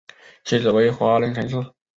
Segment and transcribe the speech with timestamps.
[0.43, 1.57] 妻子为华人陈氏。